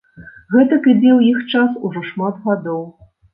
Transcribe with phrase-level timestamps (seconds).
[0.53, 2.83] Гэтак ідзе ў іх час ужо шмат гадоў.